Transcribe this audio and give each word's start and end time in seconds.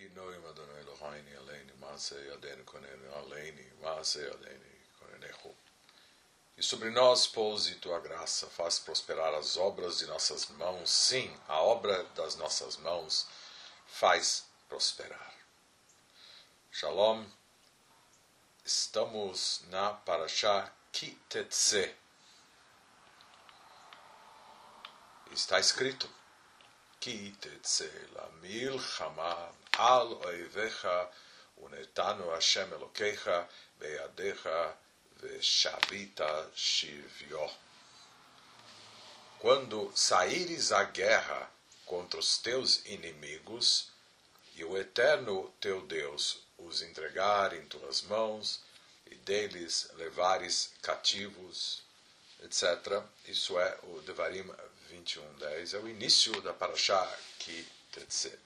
Inoim 0.00 0.46
Adonai 0.48 0.80
Eloheinu 0.80 1.38
Aleini 1.40 1.72
Maase 1.78 2.14
Yadenu 2.14 2.64
Konenu 2.64 3.14
Aleini 3.16 3.66
Maase 3.82 4.20
Yadenu 4.20 4.64
Konenehu. 4.98 5.54
E 6.56 6.62
sobre 6.62 6.90
nós 6.90 7.26
pouse 7.26 7.74
tua 7.76 8.00
graça, 8.00 8.46
faz 8.46 8.78
prosperar 8.78 9.34
as 9.34 9.56
obras 9.58 9.98
de 9.98 10.06
nossas 10.06 10.46
mãos. 10.50 10.88
Sim, 10.90 11.34
a 11.48 11.60
obra 11.60 12.04
das 12.14 12.36
nossas 12.36 12.76
mãos 12.78 13.26
faz 13.86 14.46
prosperar. 14.68 15.34
Shalom. 16.70 17.26
Estamos 18.64 19.62
na 19.68 19.92
Parashá 19.92 20.72
Kitetse. 20.92 21.94
Está 25.30 25.60
escrito: 25.60 26.08
Kitetse 27.00 27.90
la 28.14 28.28
milchama 28.42 29.48
al 29.78 30.08
oivecha 30.22 31.08
unetanu 31.62 32.30
Hashem 32.30 32.70
Elokecha 32.72 33.48
beyadecha 33.80 34.74
veshavita 35.22 36.50
shivyo. 36.54 37.50
Quando 39.38 39.90
saíres 39.94 40.72
à 40.72 40.84
guerra 40.84 41.48
contra 41.86 42.20
os 42.20 42.36
teus 42.36 42.84
inimigos, 42.84 43.88
e 44.54 44.62
o 44.64 44.76
eterno 44.76 45.50
teu 45.58 45.80
Deus 45.80 46.40
os 46.58 46.82
entregar 46.82 47.54
em 47.54 47.64
tuas 47.64 48.02
mãos, 48.02 48.60
e 49.10 49.14
deles 49.14 49.88
levares 49.96 50.70
cativos, 50.82 51.82
etc. 52.42 53.02
Isso 53.26 53.58
é 53.58 53.78
o 53.84 54.00
Devarim 54.02 54.50
21.10, 54.90 55.74
é 55.74 55.78
o 55.78 55.88
início 55.88 56.40
da 56.42 56.52
Parashá 56.52 57.06
que 57.38 57.66
Tetse. 57.92 58.36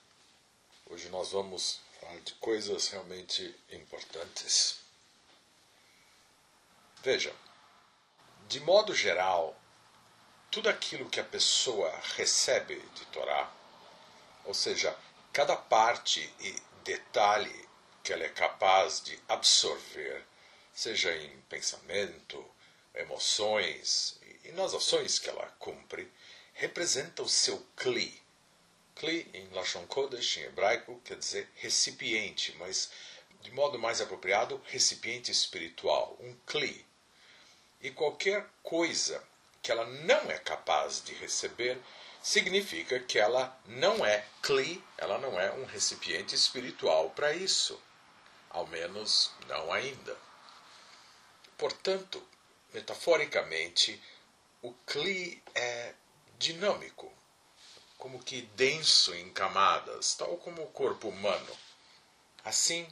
Hoje 0.86 1.08
nós 1.08 1.32
vamos 1.32 1.80
falar 1.98 2.20
de 2.20 2.34
coisas 2.34 2.88
realmente 2.88 3.54
importantes. 3.72 4.80
Veja, 7.02 7.34
de 8.46 8.60
modo 8.60 8.94
geral, 8.94 9.58
tudo 10.50 10.68
aquilo 10.68 11.08
que 11.08 11.18
a 11.18 11.24
pessoa 11.24 11.90
recebe 12.16 12.78
de 12.94 13.06
Torá, 13.06 13.50
ou 14.44 14.52
seja, 14.52 14.94
cada 15.32 15.56
parte 15.56 16.20
e 16.40 16.56
detalhe 16.84 17.68
que 18.02 18.12
ela 18.12 18.24
é 18.24 18.28
capaz 18.28 19.02
de 19.02 19.18
absorver, 19.28 20.24
seja 20.74 21.14
em 21.16 21.40
pensamento, 21.48 22.44
emoções 22.94 24.20
e 24.44 24.52
nas 24.52 24.74
ações 24.74 25.18
que 25.18 25.28
ela 25.28 25.46
cumpre, 25.58 26.10
representa 26.54 27.22
o 27.22 27.28
seu 27.28 27.58
kli. 27.76 28.22
Kli, 28.94 29.28
em 29.34 29.48
Lashon 29.50 29.86
Kodesh, 29.86 30.38
em 30.38 30.44
hebraico, 30.44 31.00
quer 31.04 31.16
dizer 31.16 31.48
recipiente, 31.56 32.54
mas 32.58 32.90
de 33.42 33.50
modo 33.50 33.78
mais 33.78 34.00
apropriado, 34.00 34.60
recipiente 34.66 35.30
espiritual, 35.30 36.16
um 36.20 36.34
kli. 36.46 36.86
E 37.80 37.90
qualquer 37.90 38.46
coisa 38.62 39.22
que 39.62 39.72
ela 39.72 39.86
não 39.86 40.30
é 40.30 40.38
capaz 40.38 41.02
de 41.02 41.14
receber, 41.14 41.78
significa 42.22 43.00
que 43.00 43.18
ela 43.18 43.58
não 43.66 44.04
é 44.04 44.24
kli, 44.42 44.82
ela 44.96 45.18
não 45.18 45.38
é 45.40 45.52
um 45.52 45.64
recipiente 45.64 46.34
espiritual 46.34 47.10
para 47.10 47.34
isso. 47.34 47.80
Ao 48.50 48.66
menos 48.66 49.30
não 49.48 49.72
ainda. 49.72 50.16
Portanto, 51.58 52.22
metaforicamente, 52.72 54.02
o 54.62 54.72
kli 54.86 55.42
é 55.54 55.94
dinâmico, 56.44 57.10
como 57.96 58.22
que 58.22 58.42
denso 58.54 59.14
em 59.14 59.30
camadas, 59.30 60.14
tal 60.14 60.36
como 60.36 60.62
o 60.62 60.70
corpo 60.72 61.08
humano. 61.08 61.56
Assim, 62.44 62.86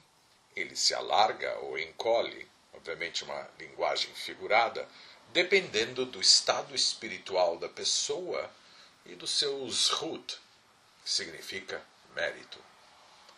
ele 0.57 0.75
se 0.75 0.95
alarga 0.95 1.59
ou 1.59 1.79
encolhe, 1.79 2.49
obviamente 2.73 3.23
uma 3.25 3.47
linguagem 3.59 4.13
figurada, 4.15 4.89
dependendo 5.35 6.07
do 6.07 6.19
estado 6.19 6.75
espiritual 6.75 7.59
da 7.59 7.69
pessoa 7.69 8.51
e 9.05 9.15
dos 9.15 9.31
seus 9.31 9.91
hut, 10.01 10.39
que 11.05 11.11
significa 11.11 11.85
mérito. 12.15 12.59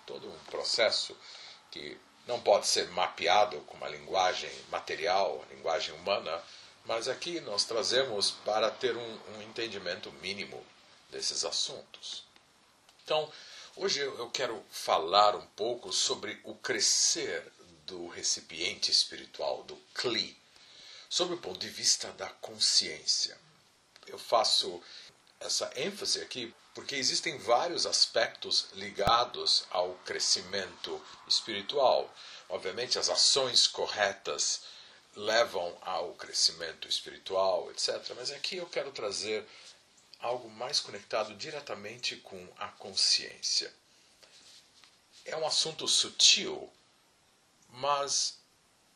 Todo 0.07 0.31
um 0.31 0.39
processo 0.45 1.17
que 1.73 1.99
não 2.25 2.41
pode 2.41 2.69
ser 2.69 2.89
mapeado 2.91 3.61
com 3.63 3.77
uma 3.77 3.89
linguagem 3.89 4.53
material, 4.71 5.45
linguagem 5.51 5.93
humana, 5.95 6.41
mas 6.85 7.09
aqui 7.09 7.41
nós 7.41 7.65
trazemos 7.65 8.31
para 8.31 8.71
ter 8.71 8.97
um, 8.97 9.19
um 9.37 9.43
entendimento 9.43 10.13
mínimo 10.13 10.65
desses 11.11 11.45
assuntos. 11.45 12.25
Então, 13.03 13.31
hoje 13.77 14.01
eu 14.01 14.31
quero 14.31 14.63
falar 14.71 15.35
um 15.35 15.47
pouco 15.49 15.93
sobre 15.93 16.41
o 16.45 16.55
crescer 16.55 17.51
do 17.87 18.09
recipiente 18.09 18.91
espiritual, 18.91 19.63
do 19.65 19.77
Kli, 19.95 20.37
sob 21.09 21.35
o 21.35 21.39
ponto 21.39 21.59
de 21.59 21.69
vista 21.69 22.11
da 22.13 22.29
consciência. 22.29 23.39
Eu 24.07 24.19
faço 24.19 24.83
essa 25.41 25.71
ênfase 25.77 26.21
aqui 26.21 26.55
porque 26.75 26.97
existem 26.97 27.39
vários 27.39 27.87
aspectos 27.87 28.67
ligados 28.73 29.65
ao 29.71 29.95
crescimento 30.05 31.01
espiritual. 31.29 32.13
Obviamente, 32.49 32.99
as 32.99 33.09
ações 33.09 33.67
corretas 33.67 34.63
levam 35.17 35.77
ao 35.81 36.13
crescimento 36.15 36.89
espiritual, 36.89 37.71
etc. 37.71 38.13
Mas 38.17 38.31
aqui 38.31 38.57
eu 38.57 38.67
quero 38.67 38.91
trazer 38.93 39.47
algo 40.21 40.49
mais 40.51 40.81
conectado 40.81 41.35
diretamente 41.35 42.17
com 42.17 42.49
a 42.59 42.69
consciência. 42.69 43.73
É 45.25 45.37
um 45.37 45.47
assunto 45.47 45.87
sutil, 45.87 46.71
mas 47.69 48.39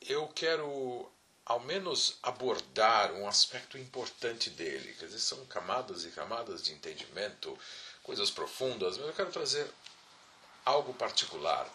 eu 0.01 0.27
quero 0.29 1.11
ao 1.45 1.61
menos 1.61 2.19
abordar 2.23 3.13
um 3.13 3.27
aspecto 3.27 3.79
importante 3.79 4.51
dele. 4.51 4.95
Quer 4.95 5.07
dizer, 5.07 5.21
são 5.21 5.45
camadas 5.47 6.05
e 6.05 6.11
camadas 6.11 6.63
de 6.63 6.73
entendimento, 6.73 7.59
coisas 8.03 8.31
profundas, 8.31 8.99
mas 8.99 9.07
eu 9.07 9.15
quero 9.15 9.33
trazer 9.33 9.71
algo 10.65 10.93
particular, 10.93 11.67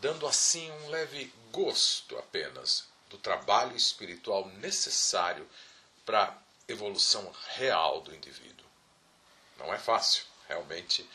dando 0.00 0.26
assim 0.26 0.70
um 0.70 0.88
leve 0.90 1.32
gosto 1.50 2.18
apenas 2.18 2.91
do 3.12 3.18
trabalho 3.18 3.76
espiritual 3.76 4.48
necessário 4.58 5.48
para 6.04 6.24
a 6.24 6.38
evolução 6.66 7.32
real 7.54 8.00
do 8.00 8.14
indivíduo. 8.14 8.66
Não 9.58 9.72
é 9.72 9.78
fácil, 9.78 10.24
realmente, 10.48 11.08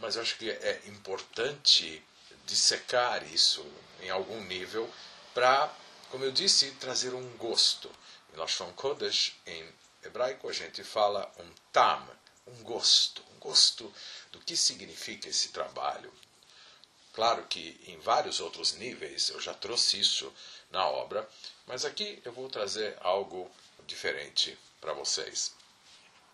mas 0.00 0.16
eu 0.16 0.22
acho 0.22 0.36
que 0.36 0.50
é 0.50 0.82
importante 0.86 2.02
dissecar 2.46 3.22
isso 3.32 3.64
em 4.00 4.10
algum 4.10 4.40
nível 4.42 4.92
para 5.32 5.72
como 6.10 6.24
eu 6.24 6.32
disse, 6.32 6.70
trazer 6.72 7.14
um 7.14 7.36
gosto. 7.36 7.90
Em 8.32 8.36
Lashon 8.36 8.72
Kodesh, 8.72 9.34
em 9.46 9.68
hebraico, 10.02 10.48
a 10.48 10.52
gente 10.52 10.82
fala 10.82 11.30
um 11.38 11.50
tam, 11.70 12.08
um 12.46 12.62
gosto, 12.62 13.22
um 13.34 13.38
gosto 13.38 13.92
do 14.32 14.40
que 14.40 14.56
significa 14.56 15.28
esse 15.28 15.50
trabalho. 15.50 16.12
Claro 17.12 17.44
que 17.46 17.78
em 17.86 17.98
vários 17.98 18.40
outros 18.40 18.74
níveis 18.74 19.28
eu 19.28 19.40
já 19.40 19.52
trouxe 19.52 20.00
isso 20.00 20.32
na 20.70 20.86
obra, 20.86 21.28
mas 21.66 21.84
aqui 21.84 22.20
eu 22.24 22.32
vou 22.32 22.48
trazer 22.48 22.96
algo 23.00 23.50
diferente 23.86 24.58
para 24.80 24.92
vocês. 24.92 25.54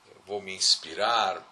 Eu 0.06 0.20
vou 0.26 0.40
me 0.40 0.54
inspirar 0.54 1.42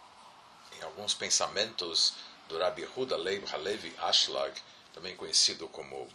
em 0.78 0.82
alguns 0.82 1.15
pensamentos 1.15 2.15
do 2.48 2.59
Rabbi 2.59 2.88
Huda 2.97 3.16
Leib 3.16 3.44
Halevi 3.53 3.94
Ashlag, 3.98 4.60
também 4.92 5.16
conhecido 5.16 5.69
como 5.69 6.09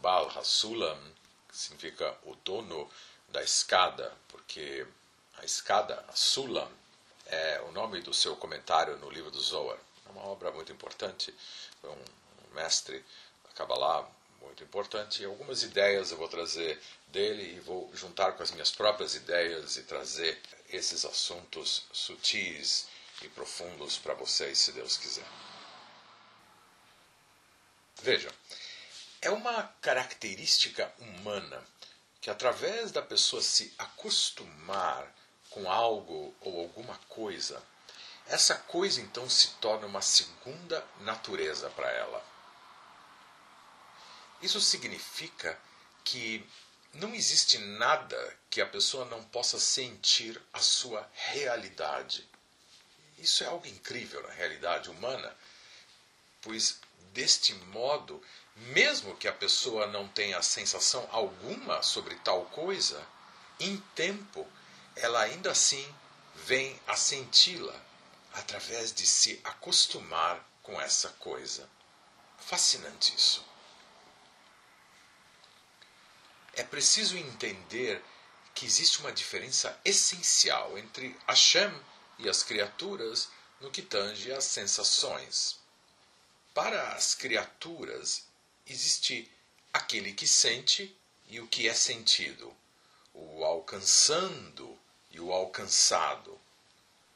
Baal 0.00 0.30
Hasulam, 0.36 0.98
significa 1.52 2.16
o 2.24 2.34
dono 2.36 2.90
da 3.28 3.42
escada, 3.42 4.12
porque 4.28 4.86
a 5.38 5.44
escada, 5.44 6.04
a 6.08 6.14
Sulam, 6.14 6.68
é 7.26 7.60
o 7.68 7.72
nome 7.72 8.00
do 8.00 8.12
seu 8.12 8.36
comentário 8.36 8.96
no 8.98 9.10
livro 9.10 9.30
do 9.30 9.40
Zohar. 9.40 9.78
É 10.06 10.10
uma 10.10 10.24
obra 10.24 10.50
muito 10.50 10.72
importante, 10.72 11.34
foi 11.80 11.90
um, 11.90 12.04
mestre 12.54 13.04
da 13.44 13.50
Kabbalah 13.54 14.06
muito 14.42 14.62
importante. 14.62 15.24
Algumas 15.24 15.62
ideias 15.62 16.10
eu 16.10 16.16
vou 16.16 16.28
trazer 16.28 16.80
dele 17.08 17.56
e 17.56 17.60
vou 17.60 17.90
juntar 17.94 18.32
com 18.32 18.42
as 18.42 18.50
minhas 18.50 18.70
próprias 18.70 19.14
ideias 19.14 19.76
e 19.76 19.82
trazer 19.82 20.40
esses 20.68 21.04
assuntos 21.04 21.84
sutis 21.92 22.86
e 23.22 23.28
profundos 23.28 23.98
para 23.98 24.14
vocês, 24.14 24.58
se 24.58 24.72
Deus 24.72 24.96
quiser. 24.96 25.26
Vejam, 28.02 28.32
é 29.20 29.30
uma 29.30 29.62
característica 29.80 30.92
humana 30.98 31.64
que, 32.20 32.30
através 32.30 32.90
da 32.90 33.02
pessoa 33.02 33.40
se 33.40 33.72
acostumar 33.78 35.06
com 35.50 35.70
algo 35.70 36.34
ou 36.40 36.60
alguma 36.60 36.98
coisa, 37.08 37.62
essa 38.26 38.54
coisa 38.54 39.00
então 39.00 39.28
se 39.28 39.50
torna 39.60 39.86
uma 39.86 40.02
segunda 40.02 40.84
natureza 41.00 41.68
para 41.70 41.90
ela. 41.90 42.31
Isso 44.42 44.60
significa 44.60 45.58
que 46.04 46.44
não 46.94 47.14
existe 47.14 47.58
nada 47.58 48.38
que 48.50 48.60
a 48.60 48.66
pessoa 48.66 49.04
não 49.04 49.22
possa 49.24 49.58
sentir 49.58 50.40
a 50.52 50.58
sua 50.58 51.08
realidade. 51.14 52.28
Isso 53.18 53.44
é 53.44 53.46
algo 53.46 53.66
incrível 53.66 54.20
na 54.22 54.32
realidade 54.32 54.90
humana, 54.90 55.34
pois 56.40 56.80
deste 57.12 57.54
modo, 57.54 58.20
mesmo 58.56 59.16
que 59.16 59.28
a 59.28 59.32
pessoa 59.32 59.86
não 59.86 60.08
tenha 60.08 60.42
sensação 60.42 61.08
alguma 61.12 61.82
sobre 61.82 62.16
tal 62.16 62.44
coisa, 62.46 63.06
em 63.60 63.76
tempo 63.94 64.46
ela 64.96 65.20
ainda 65.20 65.52
assim 65.52 65.86
vem 66.34 66.78
a 66.86 66.96
senti-la 66.96 67.80
através 68.32 68.92
de 68.92 69.06
se 69.06 69.40
acostumar 69.44 70.44
com 70.62 70.80
essa 70.80 71.10
coisa. 71.10 71.68
Fascinante 72.38 73.14
isso. 73.14 73.51
É 76.54 76.62
preciso 76.62 77.16
entender 77.16 78.02
que 78.54 78.66
existe 78.66 79.00
uma 79.00 79.12
diferença 79.12 79.78
essencial 79.84 80.76
entre 80.76 81.16
Hashem 81.26 81.72
e 82.18 82.28
as 82.28 82.42
criaturas 82.42 83.28
no 83.60 83.70
que 83.70 83.82
tange 83.82 84.30
às 84.32 84.44
sensações. 84.44 85.58
Para 86.52 86.92
as 86.92 87.14
criaturas, 87.14 88.26
existe 88.66 89.30
aquele 89.72 90.12
que 90.12 90.26
sente 90.26 90.94
e 91.28 91.40
o 91.40 91.46
que 91.46 91.66
é 91.66 91.72
sentido, 91.72 92.54
o 93.14 93.42
alcançando 93.44 94.78
e 95.10 95.18
o 95.18 95.32
alcançado. 95.32 96.38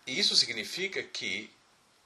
E 0.07 0.19
isso 0.19 0.35
significa 0.37 1.03
que 1.03 1.51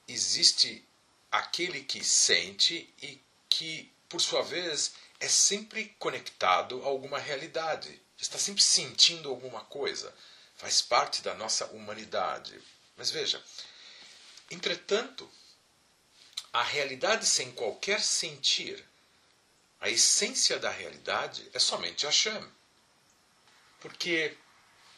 existe 0.09 0.85
aquele 1.31 1.85
que 1.85 2.03
sente 2.03 2.93
e 3.01 3.21
que, 3.49 3.93
por 4.09 4.21
sua 4.21 4.43
vez, 4.43 4.93
é 5.21 5.29
sempre 5.29 5.95
conectado 5.99 6.83
a 6.83 6.87
alguma 6.87 7.19
realidade, 7.19 8.01
está 8.17 8.39
sempre 8.39 8.63
sentindo 8.63 9.29
alguma 9.29 9.63
coisa, 9.67 10.13
faz 10.57 10.81
parte 10.81 11.21
da 11.21 11.35
nossa 11.35 11.67
humanidade. 11.67 12.59
Mas 12.97 13.11
veja, 13.11 13.43
entretanto, 14.51 15.31
a 16.53 16.63
realidade 16.63 17.27
sem 17.27 17.53
qualquer 17.53 18.01
sentir, 18.01 18.83
a 19.79 19.91
essência 19.91 20.59
da 20.59 20.71
realidade 20.71 21.49
é 21.53 21.59
somente 21.59 22.07
Hashem. 22.07 22.51
Porque 23.79 24.37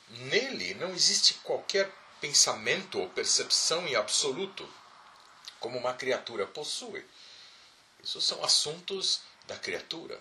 nele 0.08 0.74
não 0.74 0.90
existe 0.90 1.34
qualquer 1.34 1.92
pensamento 2.20 2.98
ou 3.00 3.08
percepção 3.10 3.86
em 3.86 3.96
absoluto, 3.96 4.68
como 5.58 5.78
uma 5.78 5.94
criatura 5.94 6.46
possui. 6.46 7.04
Isso 8.02 8.20
são 8.20 8.44
assuntos 8.44 9.20
da 9.46 9.56
criatura. 9.56 10.20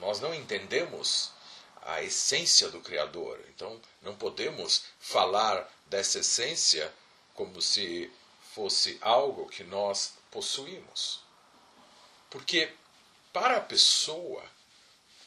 Nós 0.00 0.20
não 0.20 0.34
entendemos 0.34 1.32
a 1.82 2.02
essência 2.02 2.68
do 2.68 2.80
Criador, 2.80 3.40
então 3.48 3.80
não 4.02 4.16
podemos 4.16 4.84
falar 4.98 5.70
dessa 5.86 6.18
essência 6.18 6.92
como 7.34 7.62
se 7.62 8.10
fosse 8.54 8.98
algo 9.00 9.48
que 9.48 9.62
nós 9.62 10.14
possuímos. 10.30 11.20
Porque 12.28 12.72
para 13.32 13.58
a 13.58 13.60
pessoa, 13.60 14.42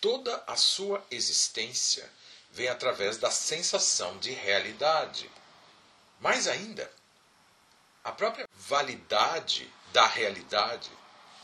toda 0.02 0.44
a 0.48 0.56
sua 0.56 1.06
existência 1.10 2.12
vem 2.52 2.68
através 2.68 3.18
da 3.18 3.32
sensação 3.32 4.18
de 4.18 4.32
realidade. 4.32 5.30
Mais 6.20 6.48
ainda, 6.48 6.92
a 8.04 8.12
própria 8.12 8.50
validade 8.52 9.72
da 9.94 10.06
realidade, 10.06 10.90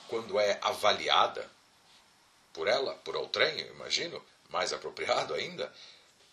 quando 0.08 0.40
é 0.40 0.60
avaliada 0.62 1.50
por 2.54 2.68
ela, 2.68 2.96
por 2.96 3.16
outrem, 3.16 3.60
eu 3.60 3.74
imagino, 3.74 4.24
mais 4.50 4.72
apropriado 4.72 5.34
ainda, 5.34 5.74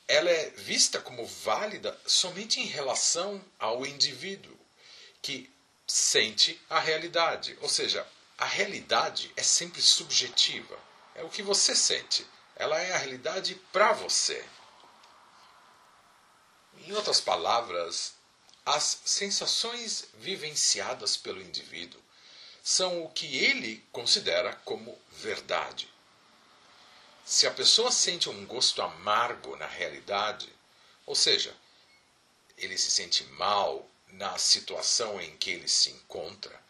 ela 0.06 0.30
é 0.30 0.50
vista 0.50 1.00
como 1.00 1.26
válida 1.26 1.98
somente 2.06 2.60
em 2.60 2.66
relação 2.66 3.42
ao 3.58 3.84
indivíduo 3.86 4.56
que 5.20 5.50
sente 5.86 6.60
a 6.68 6.78
realidade. 6.78 7.56
Ou 7.60 7.68
seja, 7.68 8.06
a 8.38 8.44
realidade 8.44 9.32
é 9.36 9.42
sempre 9.42 9.80
subjetiva. 9.80 10.78
É 11.14 11.22
o 11.22 11.28
que 11.28 11.42
você 11.42 11.74
sente. 11.74 12.26
Ela 12.56 12.80
é 12.80 12.92
a 12.92 12.98
realidade 12.98 13.54
para 13.72 13.92
você. 13.92 14.44
Em 16.86 16.92
outras 16.92 17.20
palavras, 17.20 18.14
as 18.64 19.00
sensações 19.04 20.06
vivenciadas 20.14 21.16
pelo 21.16 21.40
indivíduo 21.40 22.00
são 22.62 23.02
o 23.04 23.10
que 23.10 23.36
ele 23.38 23.84
considera 23.90 24.54
como 24.64 24.98
verdade. 25.10 25.92
Se 27.24 27.46
a 27.46 27.50
pessoa 27.50 27.90
sente 27.90 28.28
um 28.28 28.46
gosto 28.46 28.80
amargo 28.82 29.56
na 29.56 29.66
realidade, 29.66 30.52
ou 31.04 31.14
seja, 31.14 31.54
ele 32.56 32.78
se 32.78 32.90
sente 32.90 33.24
mal 33.24 33.88
na 34.08 34.38
situação 34.38 35.20
em 35.20 35.36
que 35.36 35.50
ele 35.50 35.68
se 35.68 35.90
encontra, 35.90 36.60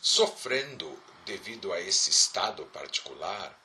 sofrendo 0.00 1.00
devido 1.24 1.72
a 1.72 1.80
esse 1.80 2.10
estado 2.10 2.64
particular, 2.66 3.56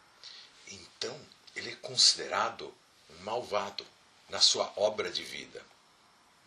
então 0.67 1.19
ele 1.55 1.71
é 1.71 1.75
considerado 1.77 2.73
um 3.09 3.23
malvado 3.23 3.85
na 4.29 4.39
sua 4.39 4.71
obra 4.75 5.11
de 5.11 5.23
vida 5.23 5.63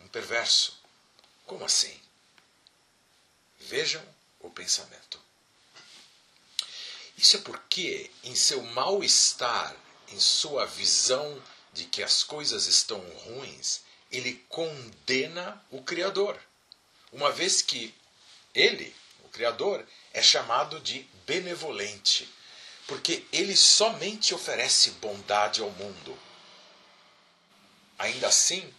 um 0.01 0.09
perverso. 0.09 0.81
Como 1.47 1.65
assim? 1.65 2.01
Vejam 3.59 4.03
o 4.47 4.51
pensamento. 4.51 5.21
Isso 7.17 7.37
é 7.37 7.41
porque, 7.41 8.11
em 8.23 8.35
seu 8.35 8.63
mal-estar, 8.63 9.75
em 10.09 10.21
sua 10.21 10.67
visão 10.67 11.43
de 11.73 11.85
que 11.85 12.03
as 12.03 12.23
coisas 12.23 12.67
estão 12.67 13.01
ruins, 13.01 13.81
ele 14.11 14.45
condena 14.49 15.63
o 15.71 15.83
Criador. 15.83 16.39
Uma 17.13 17.33
vez 17.33 17.63
que 17.63 17.95
ele, 18.55 18.95
o 19.25 19.29
Criador, 19.29 19.87
é 20.13 20.23
chamado 20.23 20.81
de 20.81 21.01
benevolente, 21.27 22.29
porque 22.87 23.27
ele 23.33 23.57
somente 23.57 24.35
oferece 24.35 24.91
bondade 24.93 25.61
ao 25.61 25.71
mundo. 25.71 26.19
Ainda 27.99 28.29
assim, 28.29 28.73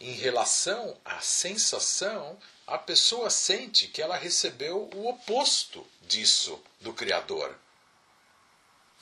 em 0.00 0.12
relação 0.12 0.96
à 1.04 1.20
sensação, 1.20 2.38
a 2.66 2.78
pessoa 2.78 3.28
sente 3.28 3.88
que 3.88 4.00
ela 4.00 4.16
recebeu 4.16 4.88
o 4.94 5.08
oposto 5.08 5.86
disso 6.02 6.62
do 6.80 6.94
Criador. 6.94 7.56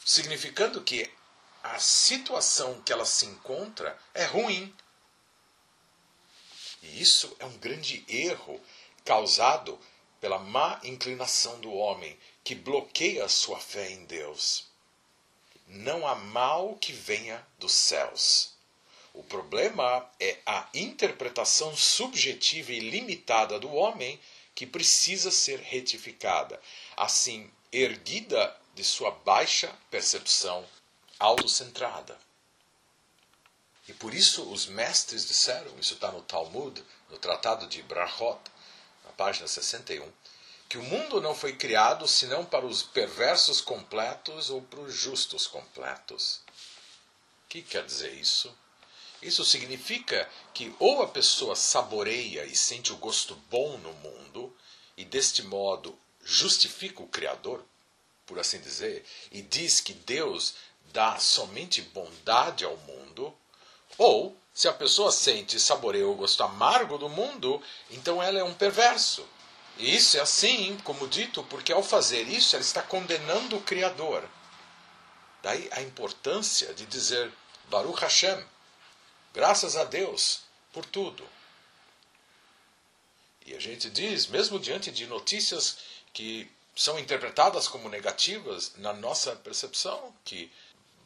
Significando 0.04 0.82
que 0.82 1.08
a 1.62 1.78
situação 1.78 2.82
que 2.82 2.92
ela 2.92 3.04
se 3.04 3.24
encontra 3.24 3.96
é 4.12 4.24
ruim. 4.24 4.74
E 6.82 7.00
isso 7.00 7.36
é 7.38 7.46
um 7.46 7.56
grande 7.58 8.04
erro 8.08 8.60
causado 9.04 9.78
pela 10.20 10.38
má 10.38 10.80
inclinação 10.82 11.60
do 11.60 11.72
homem 11.72 12.18
que 12.42 12.56
bloqueia 12.56 13.28
sua 13.28 13.60
fé 13.60 13.90
em 13.90 14.04
Deus. 14.06 14.66
Não 15.68 16.06
há 16.06 16.16
mal 16.16 16.74
que 16.76 16.92
venha 16.92 17.46
dos 17.58 17.72
céus. 17.72 18.52
O 19.14 19.22
problema 19.22 20.08
é 20.18 20.38
a 20.46 20.68
interpretação 20.72 21.76
subjetiva 21.76 22.72
e 22.72 22.80
limitada 22.80 23.58
do 23.58 23.72
homem 23.72 24.18
que 24.54 24.66
precisa 24.66 25.30
ser 25.30 25.60
retificada, 25.60 26.60
assim 26.96 27.50
erguida 27.70 28.56
de 28.74 28.82
sua 28.82 29.10
baixa 29.10 29.74
percepção 29.90 30.66
autocentrada. 31.18 32.18
E 33.86 33.92
por 33.92 34.14
isso 34.14 34.50
os 34.50 34.66
mestres 34.66 35.26
disseram, 35.26 35.78
isso 35.78 35.94
está 35.94 36.10
no 36.10 36.22
Talmud, 36.22 36.82
no 37.10 37.18
Tratado 37.18 37.66
de 37.66 37.82
Brachot, 37.82 38.40
na 39.04 39.10
página 39.12 39.46
61, 39.46 40.10
que 40.68 40.78
o 40.78 40.82
mundo 40.82 41.20
não 41.20 41.34
foi 41.34 41.54
criado 41.54 42.08
senão 42.08 42.44
para 42.44 42.64
os 42.64 42.82
perversos 42.82 43.60
completos 43.60 44.48
ou 44.48 44.62
para 44.62 44.80
os 44.80 44.94
justos 44.94 45.46
completos. 45.46 46.40
O 47.44 47.48
que 47.48 47.60
quer 47.60 47.84
dizer 47.84 48.14
isso? 48.14 48.56
Isso 49.22 49.44
significa 49.44 50.28
que 50.52 50.74
ou 50.80 51.02
a 51.02 51.08
pessoa 51.08 51.54
saboreia 51.54 52.44
e 52.44 52.56
sente 52.56 52.92
o 52.92 52.96
gosto 52.96 53.36
bom 53.48 53.78
no 53.78 53.92
mundo, 53.94 54.54
e 54.96 55.04
deste 55.04 55.42
modo 55.42 55.96
justifica 56.24 57.02
o 57.02 57.08
Criador, 57.08 57.64
por 58.26 58.38
assim 58.38 58.60
dizer, 58.60 59.04
e 59.30 59.40
diz 59.40 59.80
que 59.80 59.94
Deus 59.94 60.54
dá 60.92 61.18
somente 61.18 61.80
bondade 61.80 62.64
ao 62.64 62.76
mundo, 62.78 63.32
ou 63.96 64.36
se 64.52 64.68
a 64.68 64.72
pessoa 64.72 65.10
sente 65.10 65.56
e 65.56 65.60
saboreia 65.60 66.06
o 66.06 66.14
gosto 66.14 66.42
amargo 66.42 66.98
do 66.98 67.08
mundo, 67.08 67.62
então 67.90 68.22
ela 68.22 68.38
é 68.38 68.44
um 68.44 68.54
perverso. 68.54 69.26
E 69.78 69.94
isso 69.94 70.18
é 70.18 70.20
assim, 70.20 70.76
como 70.84 71.08
dito, 71.08 71.42
porque 71.44 71.72
ao 71.72 71.82
fazer 71.82 72.28
isso 72.28 72.54
ela 72.56 72.64
está 72.64 72.82
condenando 72.82 73.56
o 73.56 73.62
Criador. 73.62 74.28
Daí 75.42 75.68
a 75.72 75.80
importância 75.80 76.74
de 76.74 76.84
dizer 76.86 77.32
Baruch 77.70 78.00
Hashem, 78.00 78.44
Graças 79.32 79.76
a 79.76 79.84
Deus 79.84 80.42
por 80.72 80.84
tudo. 80.84 81.26
E 83.46 83.54
a 83.54 83.60
gente 83.60 83.90
diz, 83.90 84.26
mesmo 84.26 84.58
diante 84.58 84.90
de 84.90 85.06
notícias 85.06 85.78
que 86.12 86.50
são 86.76 86.98
interpretadas 86.98 87.66
como 87.66 87.88
negativas 87.88 88.72
na 88.76 88.92
nossa 88.92 89.34
percepção, 89.36 90.14
que 90.24 90.50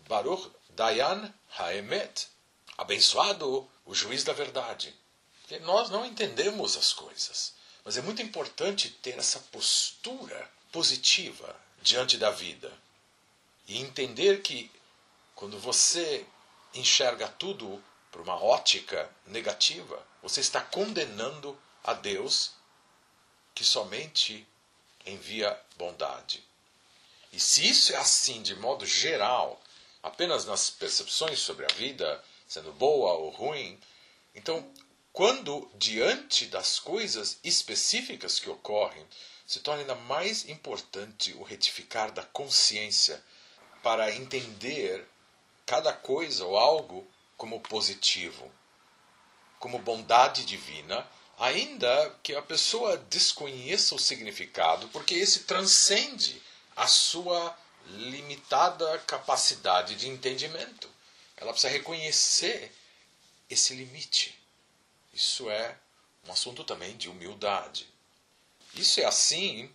Baruch 0.09 0.51
Dayan 0.71 1.33
Haemet, 1.59 2.29
abençoado 2.77 3.69
o 3.85 3.95
juiz 3.95 4.23
da 4.25 4.33
verdade. 4.33 4.95
Porque 5.41 5.59
nós 5.61 5.91
não 5.91 6.05
entendemos 6.05 6.77
as 6.77 6.93
coisas, 6.93 7.55
mas 7.85 7.97
é 7.97 8.03
muito 8.03 8.21
importante 8.21 8.91
ter 8.91 9.17
essa 9.19 9.39
postura 9.53 10.51
positiva 10.73 11.55
diante 11.81 12.19
da 12.19 12.31
vida 12.31 12.73
e 13.69 13.79
entender 13.79 14.43
que 14.43 14.71
quando 15.35 15.59
você 15.59 16.27
enxerga 16.75 17.29
tudo 17.29 17.83
por 18.17 18.23
uma 18.23 18.43
ótica 18.43 19.11
negativa, 19.27 20.03
você 20.23 20.41
está 20.41 20.59
condenando 20.59 21.55
a 21.85 21.93
Deus 21.93 22.53
que 23.55 23.63
somente 23.63 24.49
envia 25.05 25.61
bondade. 25.77 26.43
E 27.31 27.39
se 27.39 27.69
isso 27.69 27.93
é 27.93 27.97
assim 27.97 28.41
de 28.41 28.55
modo 28.55 28.87
geral, 28.87 29.61
apenas 30.03 30.47
nas 30.47 30.71
percepções 30.71 31.41
sobre 31.41 31.67
a 31.67 31.75
vida, 31.75 32.25
sendo 32.49 32.73
boa 32.73 33.13
ou 33.13 33.29
ruim, 33.29 33.79
então, 34.35 34.67
quando 35.13 35.71
diante 35.75 36.47
das 36.47 36.79
coisas 36.79 37.39
específicas 37.45 38.41
que 38.41 38.49
ocorrem, 38.49 39.07
se 39.47 39.61
torna 39.61 39.83
ainda 39.83 39.95
mais 39.95 40.49
importante 40.49 41.35
o 41.35 41.43
retificar 41.43 42.11
da 42.13 42.23
consciência 42.23 43.23
para 43.83 44.11
entender 44.11 45.07
cada 45.67 45.93
coisa 45.93 46.47
ou 46.47 46.57
algo 46.57 47.07
como 47.37 47.61
positivo, 47.61 48.51
como 49.59 49.79
bondade 49.79 50.45
divina, 50.45 51.07
ainda 51.39 52.15
que 52.23 52.35
a 52.35 52.43
pessoa 52.43 52.97
desconheça 52.97 53.95
o 53.95 53.99
significado, 53.99 54.89
porque 54.89 55.15
esse 55.15 55.41
transcende 55.41 56.43
a 56.75 56.87
sua 56.87 57.57
limitada 57.89 58.99
capacidade 59.01 59.95
de 59.97 60.09
entendimento. 60.09 60.91
Ela 61.37 61.53
precisa 61.53 61.73
reconhecer 61.73 62.73
esse 63.49 63.75
limite. 63.75 64.39
Isso 65.13 65.49
é 65.51 65.77
um 66.27 66.33
assunto 66.33 66.65
também 66.65 66.97
de 66.97 67.09
humildade. 67.09 67.89
Isso 68.75 69.01
é 69.01 69.05
assim 69.05 69.73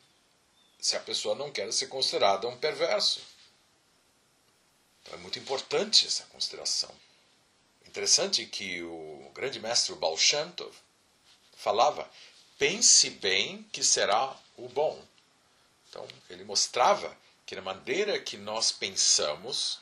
se 0.80 0.96
a 0.96 1.00
pessoa 1.00 1.36
não 1.36 1.52
quer 1.52 1.72
ser 1.72 1.88
considerada 1.88 2.48
um 2.48 2.58
perverso. 2.58 3.22
Então 5.02 5.14
é 5.14 5.18
muito 5.18 5.40
importante 5.40 6.08
essa 6.08 6.24
consideração. 6.26 6.94
Interessante 7.92 8.46
que 8.46 8.82
o 8.82 9.30
grande 9.36 9.60
mestre 9.60 9.94
Baal 9.96 10.18
falava: 11.58 12.10
pense 12.58 13.10
bem 13.10 13.64
que 13.64 13.84
será 13.84 14.34
o 14.56 14.70
bom. 14.70 14.98
Então 15.90 16.08
ele 16.30 16.46
mostrava 16.46 17.14
que 17.46 17.54
na 17.54 17.62
maneira 17.62 18.18
que 18.18 18.38
nós 18.38 18.72
pensamos, 18.72 19.82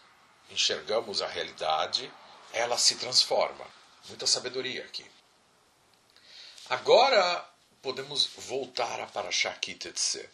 enxergamos 0.50 1.22
a 1.22 1.28
realidade, 1.28 2.12
ela 2.52 2.80
se 2.80 2.96
transforma. 2.96 3.68
Muita 4.08 4.26
sabedoria 4.26 4.84
aqui. 4.86 5.06
Agora 6.68 7.48
podemos 7.80 8.26
voltar 8.26 9.00
a 9.00 9.06
Parashá 9.06 9.54
Kitetse. 9.54 10.28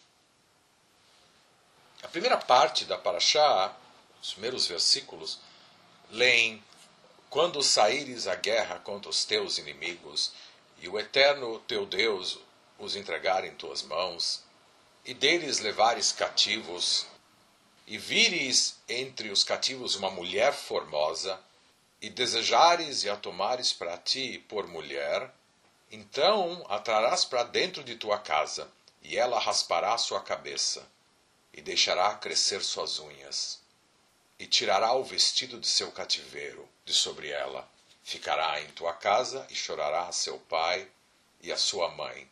A 2.02 2.08
primeira 2.08 2.38
parte 2.38 2.86
da 2.86 2.98
Parashá 2.98 3.76
os 4.26 4.32
primeiros 4.34 4.66
versículos, 4.66 5.40
leem: 6.10 6.64
Quando 7.36 7.62
saíres 7.62 8.28
à 8.28 8.36
guerra 8.36 8.80
contra 8.80 9.10
os 9.10 9.26
teus 9.26 9.58
inimigos, 9.58 10.32
e 10.80 10.88
o 10.88 10.98
eterno 10.98 11.60
teu 11.68 11.86
Deus 11.86 12.40
os 12.80 12.96
entregar 12.96 13.44
em 13.44 13.54
tuas 13.56 13.82
mãos, 13.82 14.42
e 15.04 15.14
deles 15.14 15.60
levares 15.60 16.14
cativos, 16.14 17.06
e 17.86 17.98
vires 17.98 18.78
entre 18.88 19.32
os 19.32 19.44
cativos 19.44 19.96
uma 19.96 20.10
mulher 20.10 20.54
formosa, 20.54 21.38
e 22.02 22.10
desejares 22.10 23.04
e 23.04 23.10
a 23.10 23.18
tomares 23.18 23.74
para 23.74 23.98
ti 23.98 24.40
por 24.48 24.66
mulher, 24.68 25.30
então 25.92 26.66
a 26.70 26.80
trarás 26.80 27.26
para 27.26 27.44
dentro 27.44 27.84
de 27.84 27.98
tua 27.98 28.18
casa, 28.18 28.72
e 29.02 29.18
ela 29.18 29.42
raspará 29.42 29.98
sua 29.98 30.22
cabeça, 30.22 30.88
e 31.54 31.62
deixará 31.62 32.16
crescer 32.16 32.64
suas 32.64 32.98
unhas 32.98 33.65
e 34.38 34.46
tirará 34.46 34.94
o 34.94 35.04
vestido 35.04 35.60
de 35.60 35.68
seu 35.68 35.92
cativeiro 35.92 36.68
de 36.84 36.94
sobre 36.94 37.30
ela. 37.30 37.68
Ficará 38.04 38.62
em 38.62 38.68
tua 38.72 38.94
casa 38.94 39.48
e 39.50 39.56
chorará 39.56 40.08
a 40.08 40.12
seu 40.12 40.38
pai 40.40 40.88
e 41.42 41.52
a 41.52 41.58
sua 41.58 41.90
mãe. 41.92 42.30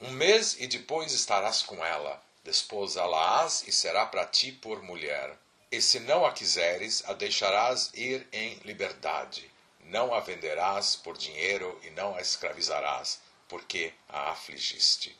Um 0.00 0.10
mês 0.10 0.56
e 0.58 0.66
depois 0.66 1.12
estarás 1.12 1.62
com 1.62 1.84
ela, 1.84 2.22
desposá-la-ás 2.44 3.64
e 3.66 3.72
será 3.72 4.06
para 4.06 4.26
ti 4.26 4.52
por 4.52 4.82
mulher. 4.82 5.36
E 5.70 5.82
se 5.82 6.00
não 6.00 6.24
a 6.24 6.32
quiseres, 6.32 7.04
a 7.06 7.12
deixarás 7.12 7.90
ir 7.94 8.26
em 8.32 8.54
liberdade. 8.64 9.50
Não 9.80 10.14
a 10.14 10.20
venderás 10.20 10.96
por 10.96 11.16
dinheiro 11.16 11.78
e 11.82 11.90
não 11.90 12.14
a 12.14 12.20
escravizarás, 12.20 13.20
porque 13.48 13.92
a 14.08 14.30
afligiste. 14.30 15.16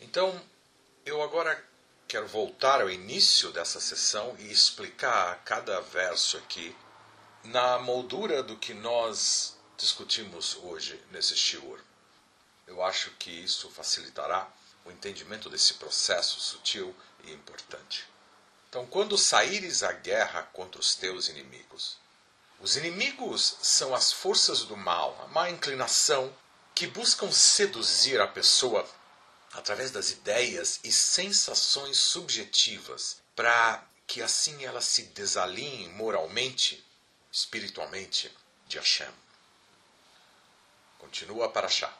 Então, 0.00 0.40
eu 1.04 1.22
agora 1.22 1.62
quero 2.12 2.28
voltar 2.28 2.82
ao 2.82 2.90
início 2.90 3.50
dessa 3.52 3.80
sessão 3.80 4.36
e 4.38 4.52
explicar 4.52 5.42
cada 5.46 5.80
verso 5.80 6.36
aqui 6.36 6.76
na 7.42 7.78
moldura 7.78 8.42
do 8.42 8.54
que 8.58 8.74
nós 8.74 9.56
discutimos 9.78 10.58
hoje 10.62 11.02
nesse 11.10 11.34
shiur. 11.34 11.80
Eu 12.66 12.84
acho 12.84 13.12
que 13.12 13.30
isso 13.30 13.70
facilitará 13.70 14.46
o 14.84 14.90
entendimento 14.90 15.48
desse 15.48 15.72
processo 15.74 16.38
sutil 16.38 16.94
e 17.24 17.32
importante. 17.32 18.06
Então, 18.68 18.84
quando 18.84 19.16
saíres 19.16 19.82
à 19.82 19.92
guerra 19.92 20.42
contra 20.52 20.78
os 20.78 20.94
teus 20.94 21.30
inimigos, 21.30 21.96
os 22.60 22.76
inimigos 22.76 23.56
são 23.62 23.94
as 23.94 24.12
forças 24.12 24.64
do 24.64 24.76
mal, 24.76 25.18
a 25.24 25.28
má 25.28 25.48
inclinação, 25.48 26.30
que 26.74 26.86
buscam 26.86 27.32
seduzir 27.32 28.20
a 28.20 28.28
pessoa 28.28 28.86
através 29.52 29.90
das 29.90 30.10
ideias 30.10 30.80
e 30.82 30.90
sensações 30.90 31.98
subjetivas, 31.98 33.22
para 33.36 33.84
que 34.06 34.22
assim 34.22 34.64
ela 34.64 34.80
se 34.80 35.04
desalinhe 35.04 35.88
moralmente, 35.90 36.84
espiritualmente 37.30 38.34
de 38.66 38.78
Hashem. 38.78 39.12
Continua 40.98 41.50
para 41.50 41.66
achar. 41.66 41.96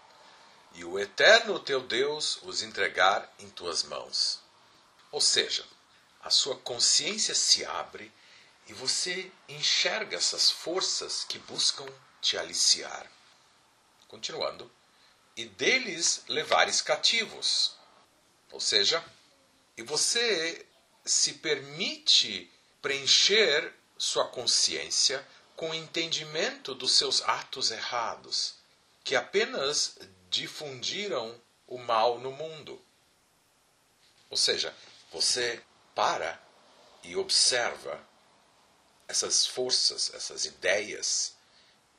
E 0.74 0.84
o 0.84 0.98
eterno 0.98 1.58
teu 1.58 1.82
Deus 1.82 2.38
os 2.42 2.62
entregar 2.62 3.30
em 3.38 3.48
tuas 3.50 3.82
mãos. 3.82 4.40
Ou 5.10 5.20
seja, 5.20 5.66
a 6.22 6.30
sua 6.30 6.56
consciência 6.56 7.34
se 7.34 7.64
abre 7.64 8.10
e 8.66 8.72
você 8.72 9.30
enxerga 9.48 10.16
essas 10.16 10.50
forças 10.50 11.24
que 11.24 11.38
buscam 11.40 11.86
te 12.20 12.38
aliciar. 12.38 13.10
Continuando 14.08 14.70
e 15.36 15.44
deles 15.46 16.24
levares 16.28 16.80
cativos. 16.80 17.76
Ou 18.50 18.60
seja, 18.60 19.02
e 19.76 19.82
você 19.82 20.66
se 21.04 21.34
permite 21.34 22.50
preencher 22.80 23.72
sua 23.96 24.28
consciência 24.28 25.26
com 25.56 25.70
o 25.70 25.74
entendimento 25.74 26.74
dos 26.74 26.92
seus 26.92 27.22
atos 27.22 27.70
errados, 27.70 28.54
que 29.04 29.14
apenas 29.14 29.98
difundiram 30.28 31.40
o 31.66 31.78
mal 31.78 32.18
no 32.18 32.32
mundo. 32.32 32.84
Ou 34.28 34.36
seja, 34.36 34.74
você 35.12 35.62
para 35.94 36.40
e 37.02 37.16
observa 37.16 38.00
essas 39.06 39.46
forças, 39.46 40.12
essas 40.14 40.44
ideias 40.44 41.31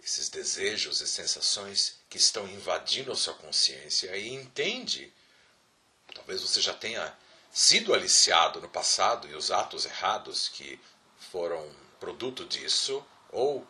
esses 0.03 0.27
desejos 0.27 0.99
e 0.99 1.07
sensações 1.07 1.95
que 2.09 2.17
estão 2.17 2.45
invadindo 2.47 3.11
a 3.11 3.15
sua 3.15 3.33
consciência 3.35 4.15
e 4.17 4.33
entende. 4.33 5.11
Talvez 6.13 6.41
você 6.41 6.59
já 6.59 6.73
tenha 6.73 7.15
sido 7.51 7.93
aliciado 7.93 8.59
no 8.59 8.67
passado 8.67 9.27
e 9.27 9.33
os 9.33 9.49
atos 9.49 9.85
errados 9.85 10.49
que 10.49 10.79
foram 11.31 11.71
produto 11.99 12.45
disso, 12.45 13.05
ou 13.31 13.65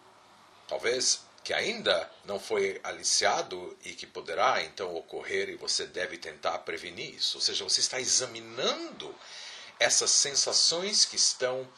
talvez 0.68 1.22
que 1.44 1.54
ainda 1.54 2.10
não 2.26 2.40
foi 2.40 2.80
aliciado 2.84 3.78
e 3.84 3.94
que 3.94 4.08
poderá 4.08 4.64
então 4.64 4.96
ocorrer 4.96 5.50
e 5.50 5.56
você 5.56 5.86
deve 5.86 6.18
tentar 6.18 6.58
prevenir 6.60 7.14
isso. 7.14 7.38
Ou 7.38 7.42
seja, 7.42 7.64
você 7.64 7.82
está 7.82 8.00
examinando 8.00 9.14
essas 9.80 10.10
sensações 10.10 11.06
que 11.06 11.18
estão 11.18 11.70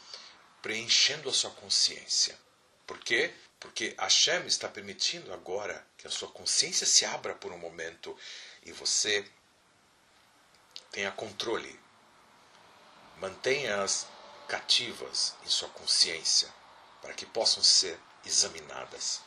preenchendo 0.62 1.28
a 1.28 1.32
sua 1.32 1.50
consciência. 1.50 2.38
Por 2.86 2.98
quê? 2.98 3.34
Porque 3.58 3.94
Hashem 3.98 4.46
está 4.46 4.68
permitindo 4.68 5.32
agora 5.32 5.84
que 5.96 6.06
a 6.06 6.10
sua 6.10 6.28
consciência 6.28 6.86
se 6.86 7.04
abra 7.04 7.34
por 7.34 7.52
um 7.52 7.58
momento 7.58 8.16
e 8.62 8.72
você 8.72 9.24
tenha 10.90 11.10
controle. 11.10 11.78
Mantenha-as 13.18 14.06
cativas 14.46 15.34
em 15.44 15.48
sua 15.48 15.68
consciência 15.70 16.52
para 17.00 17.14
que 17.14 17.26
possam 17.26 17.62
ser 17.62 17.98
examinadas. 18.24 19.20